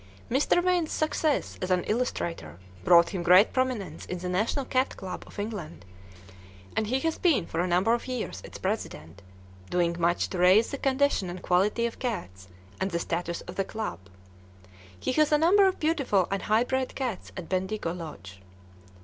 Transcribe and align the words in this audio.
Mr. 0.31 0.63
Wain's 0.63 0.91
success 0.91 1.59
as 1.61 1.69
an 1.69 1.83
illustrator 1.83 2.57
brought 2.83 3.09
him 3.11 3.21
great 3.21 3.53
prominence 3.53 4.03
in 4.07 4.17
the 4.17 4.27
National 4.29 4.65
Cat 4.65 4.97
Club 4.97 5.23
of 5.27 5.37
England, 5.37 5.85
and 6.75 6.87
he 6.87 6.99
has 7.01 7.19
been 7.19 7.45
for 7.45 7.59
a 7.59 7.67
number 7.67 7.93
of 7.93 8.07
years 8.07 8.41
its 8.43 8.57
president, 8.57 9.21
doing 9.69 9.95
much 9.99 10.27
to 10.31 10.39
raise 10.39 10.71
the 10.71 10.79
condition 10.79 11.29
and 11.29 11.43
quality 11.43 11.85
of 11.85 11.99
cats 11.99 12.47
and 12.79 12.89
the 12.89 12.97
status 12.97 13.41
of 13.41 13.57
the 13.57 13.63
club. 13.63 13.99
He 14.99 15.11
has 15.11 15.31
a 15.31 15.37
number 15.37 15.67
of 15.67 15.79
beautiful 15.79 16.27
and 16.31 16.41
high 16.41 16.63
bred 16.63 16.95
cats 16.95 17.31
at 17.37 17.47
Bendigo 17.47 17.93
Lodge. 17.93 18.41